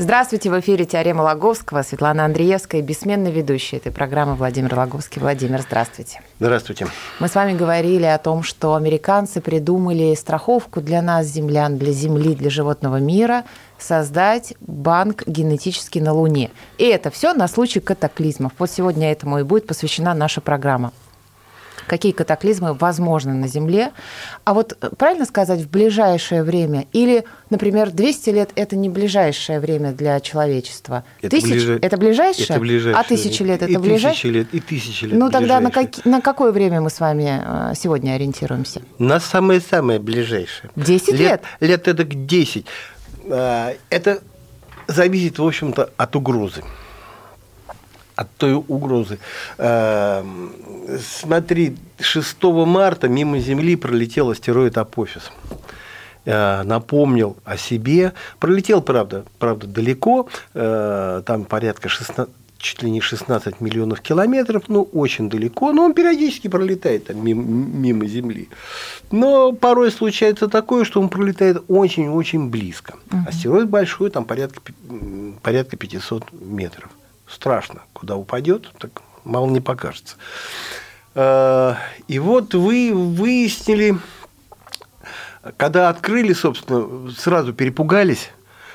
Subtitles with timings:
[0.00, 1.82] Здравствуйте, в эфире «Теорема Лаговского».
[1.82, 5.20] Светлана Андреевская, бессменный ведущий этой программы Владимир Лаговский.
[5.20, 6.22] Владимир, здравствуйте.
[6.38, 6.86] Здравствуйте.
[7.18, 12.34] Мы с вами говорили о том, что американцы придумали страховку для нас, землян, для Земли,
[12.34, 13.44] для животного мира,
[13.78, 16.50] создать банк генетически на Луне.
[16.78, 18.52] И это все на случай катаклизмов.
[18.58, 20.92] Вот сегодня этому и будет посвящена наша программа
[21.86, 23.92] какие катаклизмы возможны на Земле.
[24.44, 29.60] А вот э, правильно сказать, в ближайшее время или, например, 200 лет– это не ближайшее
[29.60, 31.04] время для человечества?
[31.20, 31.50] Это Тысяч...
[31.50, 32.46] ближе- это ближайшее?
[32.48, 33.00] Это ближайшее.
[33.00, 34.32] А тысячи лет– это и ближайшее?
[34.32, 36.04] лет, и тысячи лет Ну тогда на, как...
[36.04, 38.82] на какое время мы с вами э, сегодня ориентируемся?
[38.98, 40.70] На самое-самое ближайшее.
[40.76, 41.42] 10 лет?
[41.60, 42.66] Лет это к 10.
[43.30, 44.20] А, Это
[44.86, 46.62] зависит, в общем-то, от угрозы.
[48.20, 49.18] От той угрозы.
[49.56, 50.22] А,
[51.20, 55.32] Смотри, 6 марта мимо Земли пролетел астероид Апофис.
[56.26, 58.12] А, Напомнил о себе.
[58.38, 64.82] Пролетел, правда, правда далеко, а, там порядка 16 чуть ли не 16 миллионов километров, ну,
[64.92, 68.50] очень далеко, но он периодически пролетает там мимо, мимо Земли.
[69.10, 72.96] Но порой случается такое, что он пролетает очень-очень близко.
[73.26, 74.60] Астероид большой, там порядка,
[75.42, 76.90] порядка 500 метров.
[77.30, 80.16] Страшно, куда упадет, так мало не покажется.
[81.14, 81.74] Э,
[82.08, 83.96] И вот вы выяснили,
[85.56, 88.30] когда открыли, собственно, сразу перепугались,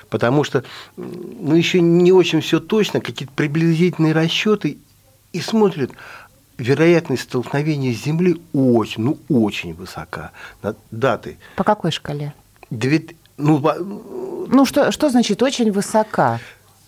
[0.09, 0.63] потому что
[0.95, 4.77] ну, еще не очень все точно, какие-то приблизительные расчеты,
[5.33, 5.91] и смотрят,
[6.57, 10.31] вероятность столкновения с Землей очень, ну очень высока.
[10.91, 11.37] Даты.
[11.57, 12.33] По какой шкале?
[12.69, 13.07] Две-
[13.37, 13.59] ну,
[14.49, 16.39] Ну что, что значит очень высока?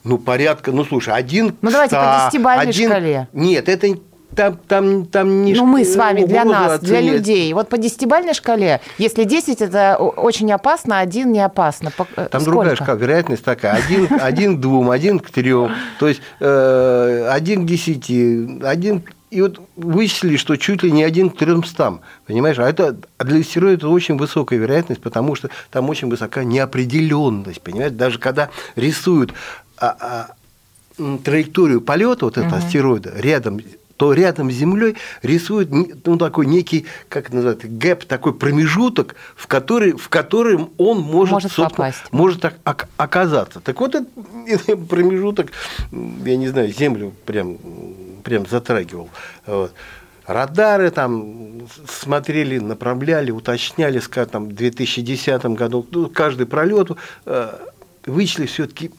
[0.08, 3.28] Ну, порядка, ну, слушай, один Ну, давайте по 100, десятибалльной один- шкале.
[3.34, 3.88] Нет, это
[4.36, 7.20] там, там, там не ну, мы с вами, для нас, для оценивать.
[7.20, 7.52] людей.
[7.54, 11.90] Вот по десятибалльной шкале, если 10 это очень опасно, один не опасно.
[11.92, 12.52] По- э, Там сколько?
[12.52, 13.74] другая шкала, вероятность такая.
[13.84, 15.72] Один, один к двум, один к трем.
[16.00, 19.04] То есть э, один к десяти, один...
[19.30, 22.00] И вот вычислили, что чуть ли не один к трёмстам.
[22.28, 22.60] Понимаешь?
[22.60, 27.60] А это а для астероида очень высокая вероятность, потому что там очень высока неопределенность.
[27.62, 27.92] Понимаешь?
[27.92, 28.48] Даже когда
[28.78, 29.34] рисуют
[29.78, 30.28] а,
[31.00, 33.60] а, траекторию полета вот этого астероида рядом
[33.98, 39.48] то рядом с Землей рисуют не- ну, такой некий, как называется, гэп, такой промежуток, в
[39.48, 42.04] который, в котором он может, Может попасть.
[42.12, 43.60] может ок- ок- оказаться.
[43.60, 45.48] Так вот, этот промежуток,
[45.92, 47.58] я не знаю, Землю прям,
[48.24, 49.10] прям затрагивал.
[49.48, 49.74] Вот.
[50.28, 56.92] Радары там смотрели, направляли, уточняли, скажем, там, в 2010 году, ну, каждый пролет
[57.26, 57.50] э,
[58.06, 58.92] вычли все-таки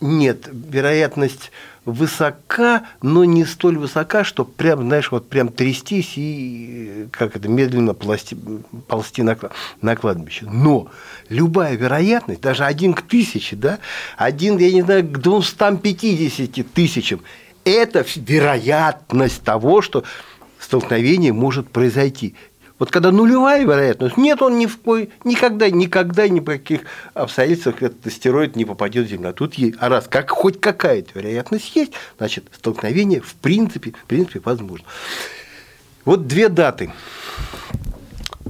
[0.00, 1.50] нет, вероятность
[1.86, 7.94] высока, но не столь высока, что прям, знаешь, вот прям трястись и как это медленно
[7.94, 8.36] ползти,
[8.88, 9.38] ползти на,
[9.80, 10.46] на кладбище.
[10.50, 10.88] Но
[11.28, 13.78] любая вероятность, даже один к тысяче, да,
[14.16, 17.22] один, я не знаю, к 250 тысячам,
[17.64, 20.04] это вероятность того, что
[20.58, 22.34] столкновение может произойти.
[22.78, 26.82] Вот когда нулевая вероятность, нет, он ни в кой, никогда, никогда, ни при каких
[27.14, 29.30] обстоятельствах этот астероид не попадет в Землю.
[29.30, 34.04] А тут есть, а раз как хоть какая-то вероятность есть, значит, столкновение в принципе, в
[34.04, 34.84] принципе возможно.
[36.04, 36.92] Вот две даты.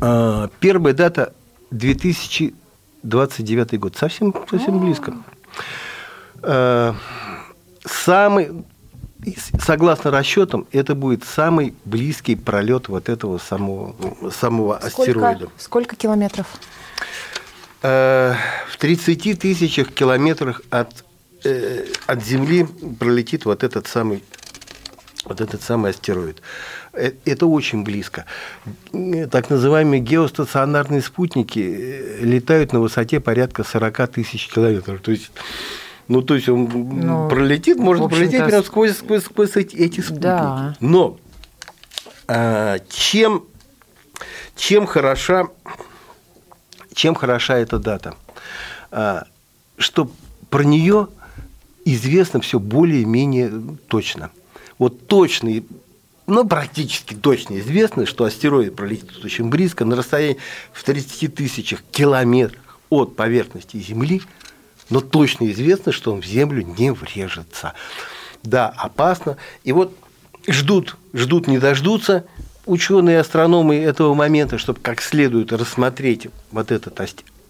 [0.00, 1.32] А, Первая дата
[1.70, 5.15] 2029 год, совсем, совсем близко.
[6.42, 6.97] А,
[7.86, 8.50] Самый,
[9.60, 13.94] согласно расчетам, это будет самый близкий пролет вот этого самого,
[14.31, 15.37] самого астероида.
[15.38, 16.47] Сколько, сколько километров?
[17.82, 18.34] Э,
[18.70, 21.04] В 30 тысячах километрах от,
[21.44, 22.66] э, от Земли
[22.98, 24.22] пролетит вот этот самый
[25.25, 26.41] вот этот самый астероид.
[26.92, 28.27] Э, Это очень близко.
[28.92, 35.00] Э, Так называемые геостационарные спутники э, летают на высоте порядка 40 тысяч километров.
[35.00, 35.33] То есть,
[36.08, 40.22] ну, то есть он Ну, пролетит, может пролететь прямо сквозь, сквозь, сквозь эти, эти спутники.
[40.22, 40.76] Да.
[40.80, 41.18] Но
[42.28, 43.44] а, чем,
[44.56, 45.48] чем хороша
[46.94, 48.14] чем хороша эта дата?
[48.91, 49.26] А,
[49.78, 50.10] Что
[50.48, 51.08] про нее
[51.84, 53.52] известно все более-менее
[53.88, 54.30] точно.
[54.78, 55.62] Вот точно, и-
[56.26, 60.38] ну, практически точно известно, что астероид пролетит очень близко, на расстоянии
[60.72, 64.22] в 30 тысячах километрах от поверхности Земли,
[64.91, 67.74] но точно известно, что он в землю не врежется.
[68.42, 69.36] Да, опасно.
[69.65, 69.97] И вот
[70.47, 72.24] ждут, ждут, не дождутся
[72.66, 77.00] ученые астрономы этого момента, чтобы как следует рассмотреть вот этот,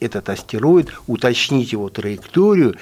[0.00, 2.76] этот астероид, уточнить его траекторию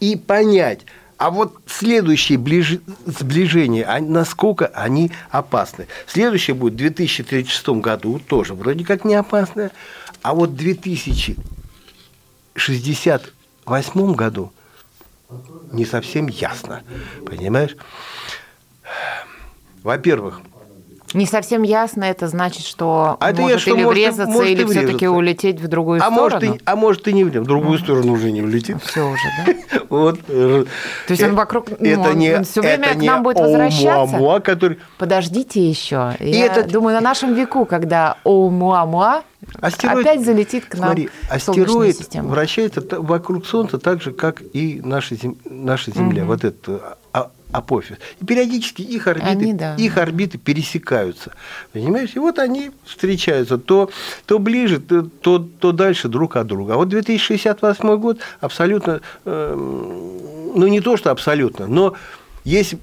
[0.00, 0.80] и понять,
[1.18, 2.78] а вот следующие ближ...
[3.06, 5.86] сближения, а насколько они опасны.
[6.06, 9.70] Следующее будет в 2036 году, тоже вроде как не опасное.
[10.22, 13.32] А вот 2060
[13.66, 14.52] 1948 году
[15.72, 16.82] не совсем ясно,
[17.26, 17.76] понимаешь?
[19.82, 20.40] Во-первых,
[21.16, 25.08] не совсем ясно, это значит, что а может что или может, врезаться, может или все-таки
[25.08, 26.22] улететь в другую а сторону.
[26.22, 28.82] Может и, а может и не в другую сторону уже не улетит.
[28.82, 29.54] Все уже, да?
[29.88, 30.20] Вот.
[30.26, 30.66] То
[31.08, 34.40] есть он вокруг, ну, это не, все время к нам будет возвращаться.
[34.40, 34.78] который...
[34.98, 36.14] Подождите еще.
[36.20, 36.68] Я это...
[36.68, 39.22] думаю, на нашем веку, когда Оумуамуа
[39.60, 45.14] Астероид, опять залетит к нам смотри, астероид вращается вокруг Солнца так же, как и наша,
[45.44, 46.22] наша Земля.
[46.22, 46.32] Угу.
[46.32, 46.98] Вот это а,
[47.56, 47.96] апофиз.
[48.20, 49.74] И периодически их орбиты, они, да.
[49.76, 51.32] их орбиты пересекаются.
[51.72, 52.10] Понимаешь?
[52.14, 53.90] И вот они встречаются то,
[54.26, 56.74] то ближе, то, то, то дальше друг от друга.
[56.74, 61.94] А вот 2068 год абсолютно, э, ну не то, что абсолютно, но
[62.44, 62.74] есть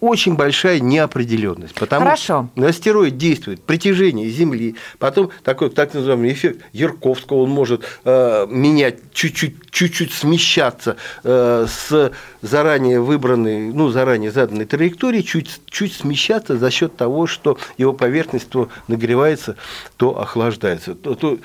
[0.00, 2.48] очень большая неопределенность, потому Хорошо.
[2.54, 8.98] что астероид действует притяжение Земли, потом такой так называемый эффект Ярковского, он может э, менять
[9.12, 12.12] чуть-чуть, чуть-чуть смещаться э, с
[12.42, 18.48] заранее выбранной, ну заранее заданной траектории, чуть, чуть смещаться за счет того, что его поверхность
[18.48, 19.56] то нагревается,
[19.96, 21.38] то охлаждается, то, то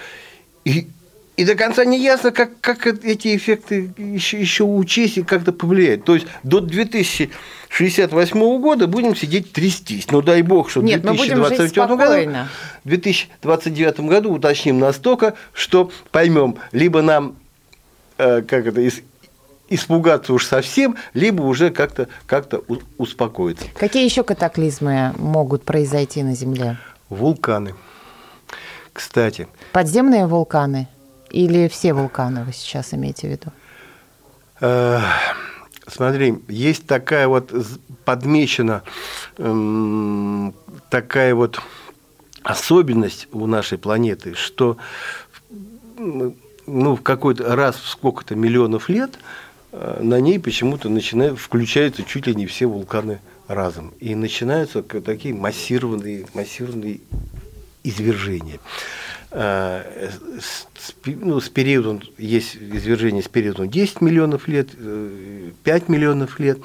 [0.66, 0.88] и
[1.36, 6.06] и до конца не ясно, как, как эти эффекты еще, еще учесть и как-то повлияют.
[6.06, 10.12] То есть до 2068 года будем сидеть трястись.
[10.12, 12.32] Ну дай бог, что в 2029 году,
[12.84, 17.36] 2029 году уточним настолько, что поймем, либо нам
[18.20, 18.88] э, как это,
[19.70, 22.48] испугаться уж совсем, либо уже как-то как
[23.00, 23.66] успокоиться.
[23.76, 26.78] Какие еще катаклизмы могут произойти на Земле?
[27.10, 27.74] Вулканы.
[28.92, 29.48] Кстати.
[29.72, 30.88] Подземные вулканы?
[31.34, 33.52] Или все вулканы вы сейчас имеете в виду?
[34.62, 35.00] Э,
[35.88, 37.52] смотри, есть такая вот
[38.06, 38.84] подмечена
[39.38, 40.54] эм,
[40.90, 41.60] такая вот
[42.44, 44.78] особенность у нашей планеты, что
[45.98, 49.18] ну, в какой-то раз в сколько-то миллионов лет
[49.72, 53.92] э, на ней почему-то начинают, включаются чуть ли не все вулканы разом.
[54.00, 57.00] И начинаются такие массированные, массированные
[57.84, 58.60] извержения.
[59.36, 60.12] Э,
[61.06, 66.60] ну, с периодом, есть извержение с периодом 10 миллионов лет, 5 э, миллионов лет.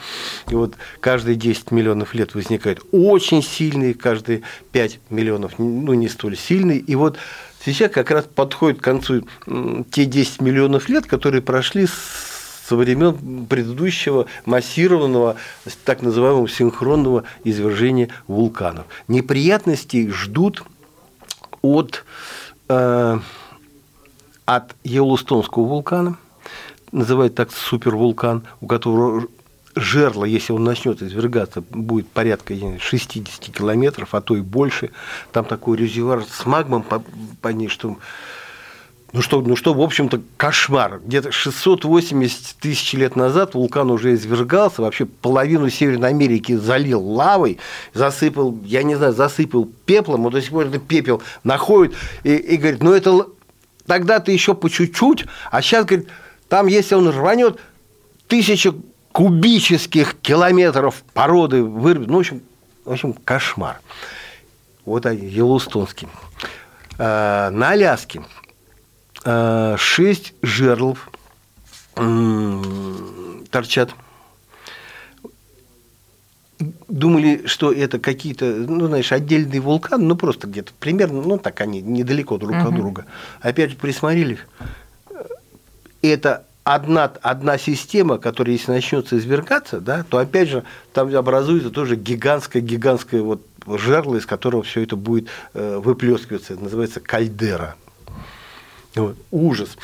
[0.50, 4.43] И вот каждые 10 миллионов лет возникают очень сильные, каждые
[4.73, 6.79] 5 миллионов, ну, не столь сильные.
[6.79, 7.17] И вот
[7.65, 9.26] сейчас как раз подходит к концу
[9.91, 15.37] те 10 миллионов лет, которые прошли со времен предыдущего массированного,
[15.87, 18.85] так называемого синхронного извержения вулканов.
[19.09, 20.65] Неприятностей ждут
[21.62, 22.05] от
[22.69, 23.23] от
[24.85, 26.17] Йеллоустонского вулкана,
[26.93, 29.26] называют так супервулкан, у которого
[29.75, 34.91] жерло, если он начнет извергаться, будет порядка 60 километров, а то и больше.
[35.32, 36.85] Там такой резервуар с магмом
[37.41, 37.97] по ней, что
[39.12, 41.00] ну что, ну что, в общем-то, кошмар.
[41.05, 47.58] Где-то 680 тысяч лет назад вулкан уже извергался, вообще половину Северной Америки залил лавой,
[47.94, 52.56] засыпал, я не знаю, засыпал пеплом, вот до сих пор это пепел находит, и, и
[52.56, 53.27] говорит, ну это
[53.86, 56.08] тогда-то еще по чуть-чуть, а сейчас, говорит,
[56.48, 57.58] там, если он рванет,
[58.27, 58.74] тысяча
[59.12, 62.08] кубических километров породы вырвет.
[62.08, 62.43] Ну, в общем,
[62.84, 63.81] в общем кошмар.
[64.84, 66.08] Вот они, Йеллоустонский.
[66.98, 68.22] А, на Аляске
[69.25, 71.10] шесть жерлов
[73.51, 73.91] торчат.
[76.89, 81.81] Думали, что это какие-то, ну, знаешь, отдельные вулканы, ну, просто где-то примерно, ну, так они
[81.81, 82.69] недалеко друг uh-huh.
[82.69, 83.06] от друга.
[83.41, 84.39] Опять же, присмотрелись.
[86.03, 91.94] Это одна, одна система, которая, если начнется извергаться, да, то, опять же, там образуется тоже
[91.96, 96.55] гигантское-гигантское вот жерло, из которого все это будет э, выплескиваться.
[96.55, 97.77] Это называется кальдера.
[98.94, 99.16] Вот.
[99.30, 99.76] Ужас.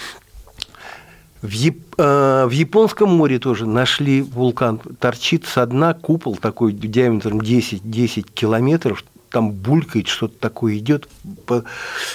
[1.42, 1.76] В, Яп...
[1.98, 4.78] э, в Японском море тоже нашли вулкан.
[4.98, 9.04] Торчит со дна купол такой диаметром 10, 10 километров.
[9.28, 11.06] Там булькает, что-то такое идет.
[11.50, 11.62] Э,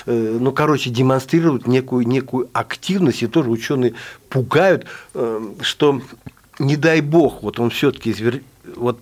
[0.08, 3.22] ну, короче, демонстрируют некую, некую активность.
[3.22, 3.94] И тоже ученые
[4.30, 6.02] пугают, э, что
[6.58, 8.42] не дай бог, вот он все-таки извер...
[8.76, 9.00] вот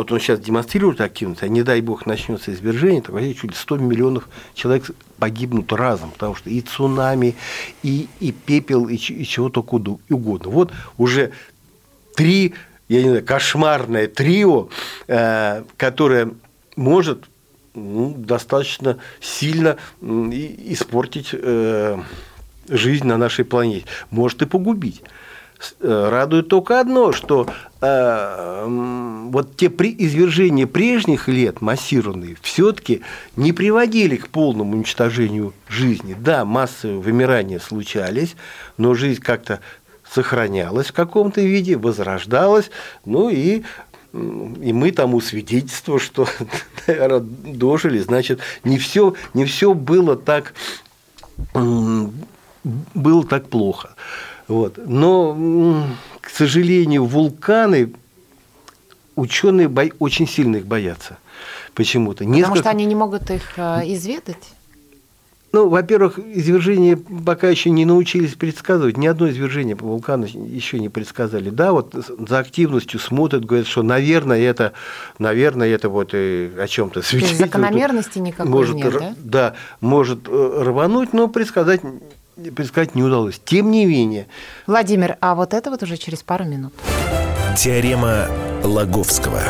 [0.00, 3.56] вот он сейчас демонстрирует активность, а не дай бог начнется извержение, то вообще чуть ли
[3.56, 7.36] 100 миллионов человек погибнут разом, потому что и цунами,
[7.82, 10.50] и, и пепел, и, и чего только угодно.
[10.50, 11.32] Вот уже
[12.16, 12.54] три
[12.88, 14.68] я не знаю, кошмарное трио,
[15.06, 16.30] э, которое
[16.76, 17.26] может
[17.74, 21.98] ну, достаточно сильно испортить э,
[22.68, 25.02] жизнь на нашей планете, может и погубить.
[25.80, 27.46] Э, радует только одно, что
[27.82, 28.66] э,
[29.30, 33.02] вот те при, извержения прежних лет массированные все-таки
[33.36, 36.16] не приводили к полному уничтожению жизни.
[36.18, 38.36] Да, массовые вымирания случались,
[38.78, 39.60] но жизнь как-то
[40.10, 42.70] сохранялась в каком-то виде, возрождалась,
[43.04, 43.62] ну и
[44.12, 46.26] и мы тому свидетельство, что
[46.86, 50.54] наверное, дожили, значит, не все, не все было так
[51.52, 53.94] было так плохо.
[54.50, 54.80] Вот.
[54.84, 55.86] Но,
[56.20, 57.92] к сожалению, вулканы
[59.14, 59.84] ученые бо...
[60.00, 61.18] очень сильно их боятся
[61.74, 62.24] почему-то.
[62.24, 62.58] Потому Несколько...
[62.58, 64.52] что они не могут их э, изведать?
[65.52, 68.96] Ну, во-первых, извержения пока еще не научились предсказывать.
[68.96, 71.50] Ни одно извержение по вулкану еще не предсказали.
[71.50, 74.72] Да, вот за активностью смотрят, говорят, что, наверное, это,
[75.20, 77.52] наверное, это вот и о чем-то свидетельствует.
[77.52, 79.14] закономерности никакой может, нет, да?
[79.18, 81.82] Да, может э, рвануть, но предсказать
[82.48, 83.40] предсказать не удалось.
[83.44, 84.26] Тем не менее.
[84.66, 86.72] Владимир, а вот это вот уже через пару минут.
[87.56, 88.28] Теорема
[88.62, 89.42] Лаговского.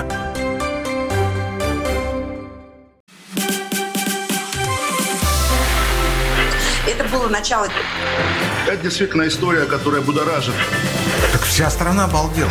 [6.88, 7.68] Это было начало.
[8.66, 10.54] Это действительно история, которая будоражит.
[11.32, 12.50] Так вся страна обалдела.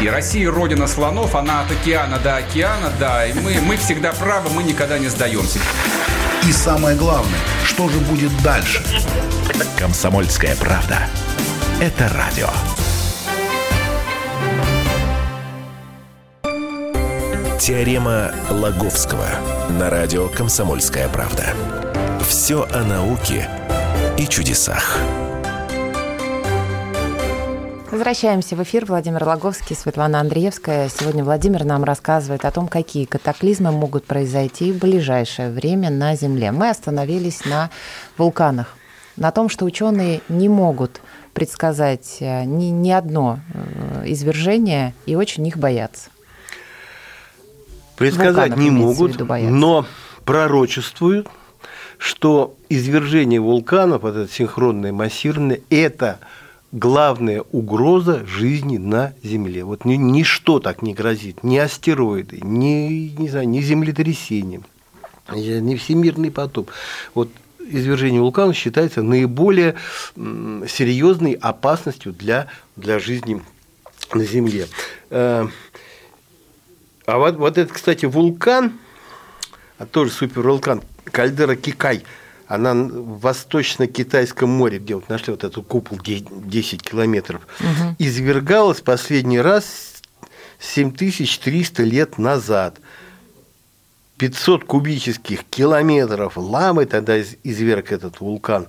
[0.00, 4.50] И Россия родина слонов, она от океана до океана, да, и мы, мы всегда правы,
[4.50, 5.60] мы никогда не сдаемся.
[6.48, 8.82] И самое главное, что же будет дальше?
[9.78, 11.08] Комсомольская правда.
[11.80, 12.48] Это радио.
[17.58, 19.28] Теорема Лаговского
[19.70, 21.54] на радио «Комсомольская правда».
[22.26, 23.48] Все о науке
[24.18, 24.98] и чудесах.
[27.92, 28.86] Возвращаемся в эфир.
[28.86, 30.88] Владимир Логовский, Светлана Андреевская.
[30.88, 36.52] Сегодня Владимир нам рассказывает о том, какие катаклизмы могут произойти в ближайшее время на Земле.
[36.52, 37.68] Мы остановились на
[38.16, 38.74] вулканах,
[39.18, 41.02] на том, что ученые не могут
[41.34, 46.08] предсказать э, ни, ни одно э, извержение и очень их боятся.
[47.98, 49.18] Предсказать Вулканов, не могут,
[49.50, 49.84] но
[50.24, 51.28] пророчествуют,
[51.98, 56.20] что извержение вулканов, вот это синхронное массированное, это–
[56.72, 59.62] главная угроза жизни на Земле.
[59.64, 64.62] Вот ни, ничто так не грозит, ни астероиды, ни, не знаю, ни землетрясение,
[65.30, 66.70] ни всемирный потоп.
[67.14, 67.28] Вот
[67.60, 69.76] извержение вулкана считается наиболее
[70.16, 73.42] серьезной опасностью для, для жизни
[74.14, 74.66] на Земле.
[75.10, 75.46] Э,
[77.06, 78.72] а вот, вот этот, кстати, вулкан,
[79.78, 82.02] а тоже супервулкан, кальдера Кикай–
[82.46, 87.96] она в Восточно-Китайском море, где вот нашли вот эту купол 10 километров, угу.
[87.98, 90.02] извергалась последний раз
[90.60, 92.78] 7300 лет назад.
[94.18, 98.68] 500 кубических километров ламы тогда изверг этот вулкан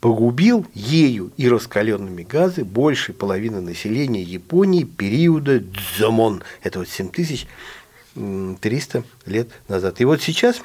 [0.00, 6.42] погубил ею и раскаленными газы больше половины населения Японии периода Дзомон.
[6.62, 10.02] Это вот 7300 лет назад.
[10.02, 10.60] И вот сейчас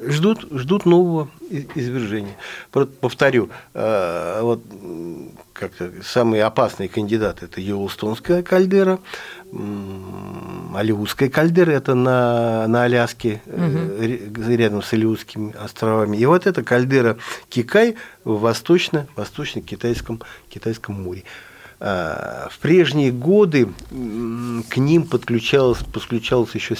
[0.00, 1.28] ждут, ждут нового
[1.74, 2.36] извержения.
[2.70, 4.62] Повторю, э, вот
[5.52, 5.72] как
[6.04, 9.00] самые опасные кандидаты это Йеллоустонская кальдера,
[10.74, 14.52] Алиутская кальдера, это на, на Аляске, угу.
[14.54, 16.16] рядом с Алиутскими островами.
[16.16, 17.18] И вот эта кальдера
[17.48, 21.24] Кикай в восточно, восточно-китайском китайском море.
[21.80, 26.74] В прежние годы к ним подключалась, подключалась еще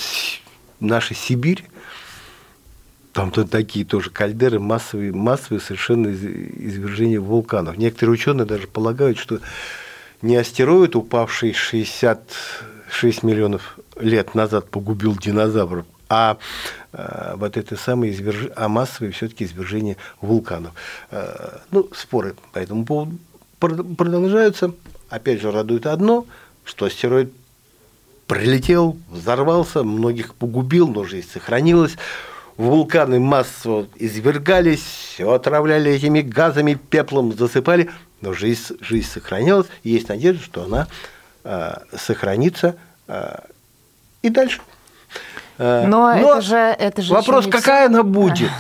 [0.81, 1.64] наша Сибирь,
[3.18, 7.76] там -то такие тоже кальдеры, массовые, массовые совершенно извержения вулканов.
[7.76, 9.40] Некоторые ученые даже полагают, что
[10.22, 16.38] не астероид, упавший 66 миллионов лет назад, погубил динозавров, а,
[16.92, 18.50] а вот это самое изверж...
[18.56, 20.72] а массовые все-таки извержения вулканов.
[21.10, 23.18] А, ну, споры по этому поводу
[23.58, 24.72] продолжаются.
[25.10, 26.26] Опять же, радует одно,
[26.64, 27.32] что астероид
[28.26, 31.96] прилетел, взорвался, многих погубил, но жизнь сохранилась
[32.58, 37.88] вулканы массово извергались, все отравляли этими газами, пеплом засыпали,
[38.20, 40.88] но жизнь, жизнь сохранялась, и есть надежда, что она
[41.44, 43.38] э, сохранится э,
[44.22, 44.60] и дальше.
[45.56, 47.94] Э, но, но это же, это же вопрос, какая все.
[47.94, 48.50] она будет,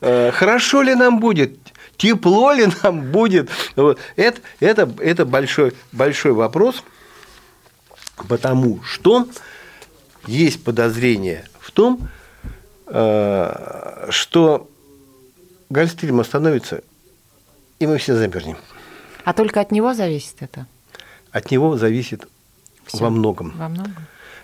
[0.34, 1.56] хорошо ли нам будет,
[1.96, 3.98] тепло ли нам будет, вот.
[4.16, 6.84] это, это, это большой, большой вопрос,
[8.28, 9.26] потому что
[10.26, 12.10] есть подозрение в том,
[12.90, 14.68] что
[15.70, 16.82] Гольфстрим остановится,
[17.78, 18.56] и мы все замерзнем.
[19.24, 20.66] А только от него зависит это?
[21.30, 22.26] От него зависит
[22.86, 22.98] Всё.
[22.98, 23.52] во многом.
[23.56, 23.94] Во многом.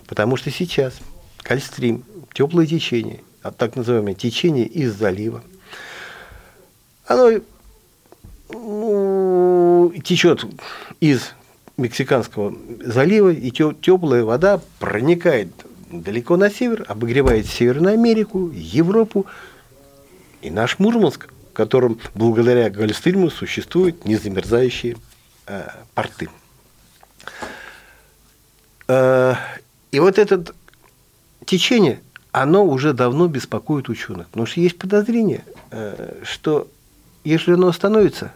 [0.06, 0.94] Потому что сейчас
[1.42, 5.42] Гольфстрим, теплое течение, а так называемое течение из залива,
[7.06, 7.40] оно
[8.50, 10.44] ну, течет
[11.00, 11.32] из
[11.76, 15.50] Мексиканского залива, и теплая вода проникает
[15.90, 19.26] далеко на север, обогревает Северную Америку, Европу
[20.42, 24.96] и наш Мурманск, в котором благодаря Гольфстриму существуют незамерзающие
[25.46, 26.28] э, порты.
[28.88, 29.34] Э,
[29.90, 30.44] и вот это
[31.44, 32.00] течение,
[32.32, 36.68] оно уже давно беспокоит ученых, потому что есть подозрение, э, что
[37.22, 38.32] если оно остановится,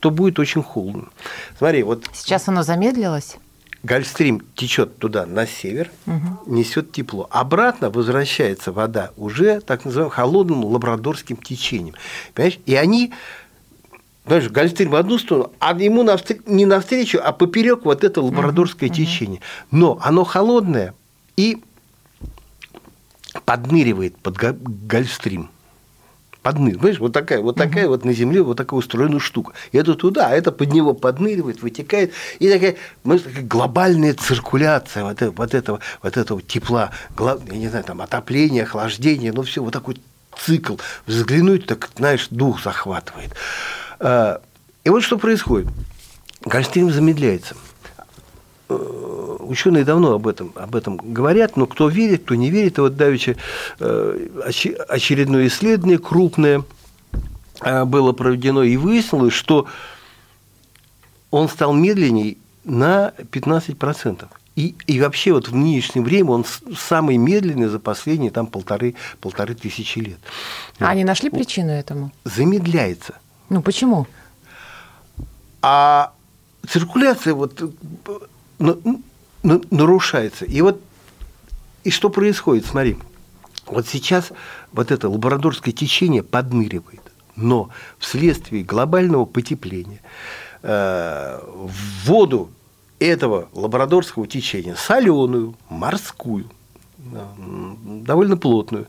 [0.00, 1.08] то будет очень холодно.
[1.56, 3.38] Смотри, вот Сейчас оно замедлилось?
[3.84, 5.90] Гольфстрим течет туда на север,
[6.46, 7.28] несет тепло.
[7.30, 11.94] Обратно возвращается вода уже так называемым холодным лабрадорским течением.
[12.34, 12.58] Понимаешь?
[12.66, 13.12] И они,
[14.24, 18.88] понимаешь, Гольфстрим в одну сторону, а ему навстр- не навстречу, а поперек вот это лабрадорское
[18.88, 19.40] течение.
[19.70, 20.94] Но оно холодное
[21.36, 21.62] и
[23.44, 25.50] подныривает под Го- Гольфстрим.
[26.48, 26.80] Подныривает.
[26.80, 29.52] Понимаешь, вот такая, вот такая вот на Земле вот такая устроена штука.
[29.70, 32.14] И это туда, а это под него подныривает, вытекает.
[32.38, 37.68] И такая, может, такая глобальная циркуляция вот, э- вот, этого, вот этого тепла, я не
[37.68, 40.00] знаю, там, отопление, охлаждение, ну все, вот такой
[40.42, 40.76] цикл.
[41.04, 43.34] Взглянуть, так, знаешь, дух захватывает.
[44.00, 44.40] А,
[44.84, 45.68] И вот что происходит.
[46.46, 47.56] Гольфстрим замедляется
[49.48, 52.78] ученые давно об этом, об этом говорят, но кто верит, кто не верит.
[52.78, 53.36] И вот давеча
[53.80, 56.62] э, оче- очередное исследование крупное
[57.60, 59.66] э, было проведено, и выяснилось, что
[61.30, 64.26] он стал медленнее на 15%.
[64.56, 66.44] И, и вообще вот в нынешнее время он
[66.76, 70.18] самый медленный за последние там полторы, полторы тысячи лет.
[70.80, 72.10] А они нашли причину этому?
[72.24, 73.14] Замедляется.
[73.48, 74.06] Ну почему?
[75.60, 76.12] а
[76.68, 77.68] циркуляция вот э,
[78.58, 78.76] на-
[79.42, 80.44] нарушается.
[80.44, 80.80] И вот
[81.84, 82.98] и что происходит, смотри,
[83.66, 84.32] вот сейчас
[84.72, 87.00] вот это лабрадорское течение подныривает,
[87.36, 90.00] но вследствие глобального потепления
[90.62, 92.50] э, в воду
[92.98, 96.50] этого лабрадорского течения, соленую, морскую,
[96.98, 98.86] довольно плотную,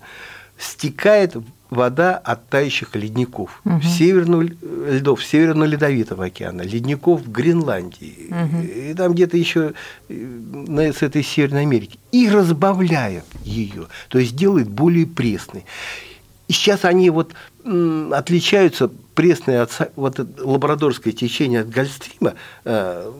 [0.57, 1.35] стекает
[1.69, 3.61] вода от тающих ледников.
[3.83, 4.49] Северного л-
[4.89, 8.31] льдов Северно-Ледовитого океана, ледников в Гренландии,
[8.89, 9.73] и там где-то еще
[10.09, 15.65] э, на, с этой Северной Америки, и разбавляет ее, то есть делает более пресной.
[16.47, 23.11] И сейчас они вот отличаются пресное от вот лабрадорское течение от гольфстрима э,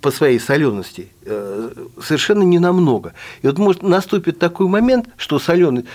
[0.00, 3.14] по своей солености э, совершенно не намного.
[3.42, 5.86] И вот может наступит такой момент, что соленый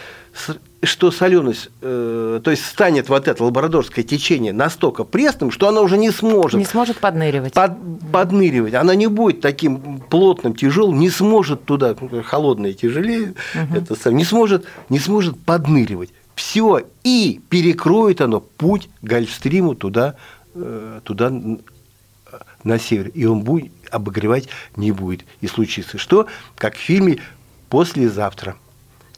[0.83, 5.97] что соленость, э, то есть станет вот это лабрадорское течение настолько пресным, что она уже
[5.97, 7.53] не сможет Не сможет подныривать.
[7.53, 7.77] под-
[8.11, 8.73] подныривать.
[8.73, 13.33] Она не будет таким плотным, тяжелым, не сможет туда, холодное тяжелее,
[13.73, 16.11] это сам, не сможет, не сможет подныривать.
[16.35, 20.15] Все, и перекроет оно путь Гольфстриму туда,
[20.55, 21.31] э, туда
[22.63, 23.09] на север.
[23.09, 25.23] И он будет обогревать не будет.
[25.41, 26.25] И случится что?
[26.57, 27.19] Как в фильме
[27.69, 28.55] «Послезавтра».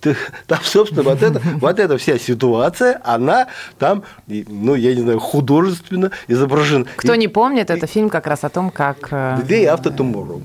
[0.05, 0.15] Ты-
[0.45, 3.47] Там, собственно, вот эта, вот эта вся ситуация, она
[3.79, 6.85] там, ну, я не знаю, художественно изображена.
[6.95, 9.11] Кто не помнит, это фильм как раз о том, как...
[9.11, 10.43] The Day After Tomorrow.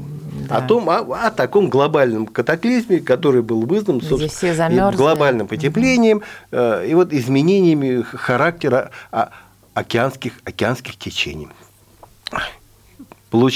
[0.48, 6.94] О, том, о, о таком глобальном катаклизме, который был вызван собственно, глобальным потеплением э, и
[6.94, 9.30] вот изменениями характера а,
[9.74, 11.48] океанских, океанских течений.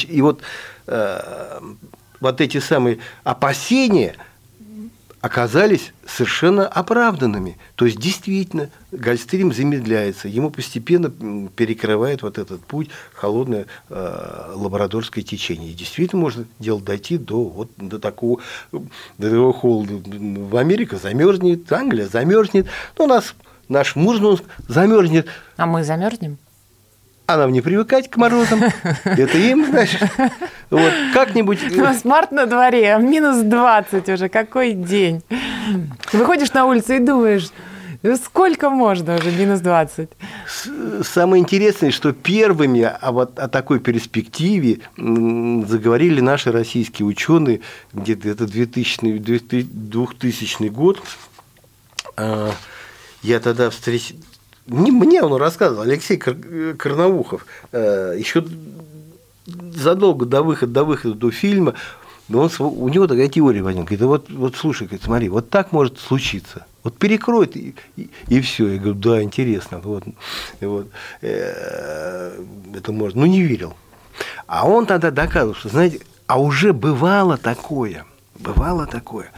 [0.08, 0.42] И вот,
[0.86, 1.60] э,
[2.20, 4.14] вот эти самые опасения
[5.24, 7.56] оказались совершенно оправданными.
[7.76, 11.10] То есть, действительно, Гольфстрим замедляется, ему постепенно
[11.48, 15.70] перекрывает вот этот путь холодное э, лабрадорское течение.
[15.70, 19.94] И действительно можно дело дойти до, вот, до, такого, до такого холода.
[20.04, 22.66] В Америке замерзнет, Англия замерзнет,
[22.98, 23.34] ну, у нас
[23.70, 25.26] наш Мурманск замерзнет.
[25.56, 26.37] А мы замерзнем?
[27.26, 28.62] А нам не привыкать к морозам.
[29.04, 30.02] Это им, значит.
[30.70, 31.58] Вот, как-нибудь...
[31.76, 35.22] У нас март на дворе, минус 20 уже, какой день.
[36.12, 37.48] Выходишь на улицу и думаешь,
[38.02, 40.10] «Ну сколько можно уже минус 20?
[40.46, 47.62] С- Самое интересное, что первыми о, вот, о такой перспективе заговорили наши российские ученые
[47.94, 51.00] где-то это 2000, 2000 год.
[52.18, 52.50] А,
[53.22, 54.12] Я тогда встреч...
[54.66, 57.46] Не мне он рассказывал, Алексей Кар- Карнаухов.
[57.72, 58.44] Еще
[59.46, 61.74] задолго до выхода, до выхода до фильма
[62.29, 63.85] Но он, у него такая теория возникла.
[63.85, 66.64] Говорит, «Да вот, вот слушай, говорит, смотри, вот так может случиться.
[66.83, 67.74] Вот перекроет и,
[68.29, 68.68] и, все.
[68.68, 69.81] Я говорю, да, интересно.
[69.85, 70.05] Вот,
[70.61, 70.88] и вот,
[71.20, 72.40] э,
[72.74, 73.20] это можно.
[73.20, 73.74] Ну, не верил.
[74.46, 78.07] А он тогда доказывал, что, знаете, а уже бывало такое,
[78.38, 79.31] бывало такое,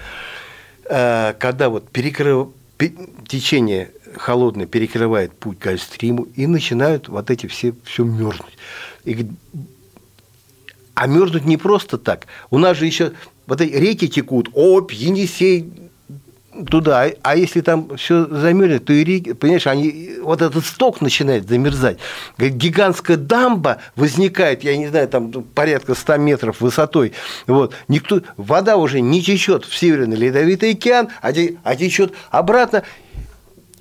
[0.84, 2.94] э, когда вот перекрыв, пе-
[3.26, 8.56] течение холодное перекрывает путь к Гольфстриму, и начинают вот эти все, все мерзнуть.
[9.04, 9.26] И
[10.94, 12.26] а мерзнуть не просто так.
[12.50, 13.12] У нас же еще
[13.46, 15.70] вот эти реки текут, Обь, Енисей,
[16.64, 17.10] туда.
[17.22, 21.98] А- если там все замерзнет, то и реки, понимаешь, они, вот этот сток начинает замерзать.
[22.38, 27.12] Гигантская дамба возникает, я не знаю, там порядка 100 метров высотой.
[27.46, 27.74] Вот.
[27.88, 32.82] Никто, вода уже не течет в Северный Ледовитый океан, а, а течет обратно.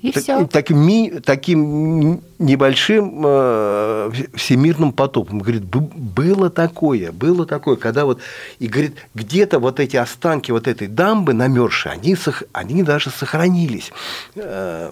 [0.02, 0.46] И Так- все.
[0.46, 5.38] Таким, ми- таким небольшим э, всемирным потопом.
[5.40, 8.20] Говорит, «Б- было такое, было такое, когда вот,
[8.58, 12.14] и говорит, где-то вот эти останки вот этой дамбы намерзшие, они,
[12.52, 13.90] они даже сохранились.
[14.36, 14.90] Э,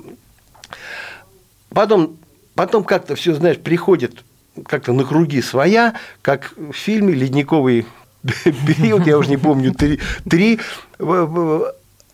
[1.71, 2.17] Потом,
[2.55, 4.23] потом как-то все, знаешь, приходит
[4.67, 7.85] как-то на круги своя, как в фильме «Ледниковый
[8.67, 9.99] период», я уже не помню, три,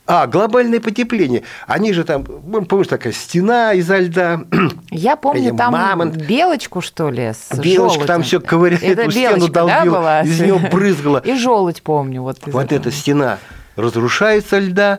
[0.06, 1.44] а, глобальное потепление.
[1.66, 4.42] Они же там, ну, помнишь, такая стена изо льда.
[4.90, 6.16] Я помню там мамонт.
[6.16, 8.22] белочку, что ли, с Белочка там желудем.
[8.24, 10.20] все ковыряет, Это эту стену белочка, да, долбила, была?
[10.22, 11.18] из нее брызгала.
[11.18, 12.22] И желудь помню.
[12.22, 13.38] Вот, Вот эта стена
[13.76, 14.98] разрушается льда,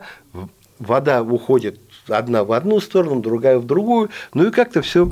[0.79, 5.09] вода уходит одна в одну сторону, другая в другую, ну и как-то все,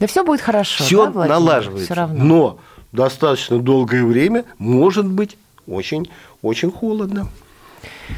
[0.00, 0.84] Да все будет хорошо.
[0.84, 1.38] все да, Владимир?
[1.40, 1.84] налаживается.
[1.86, 2.24] Всё равно.
[2.24, 2.58] Но
[2.92, 6.08] достаточно долгое время может быть очень,
[6.40, 7.28] очень холодно.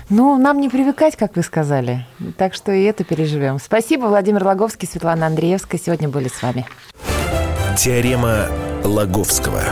[0.09, 2.07] Ну, нам не привыкать, как вы сказали.
[2.37, 3.59] Так что и это переживем.
[3.59, 6.67] Спасибо, Владимир Логовский, Светлана Андреевская сегодня были с вами.
[7.77, 8.47] Теорема
[8.85, 9.63] Лаговского.